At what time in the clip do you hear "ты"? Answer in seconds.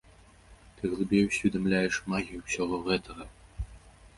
0.77-0.83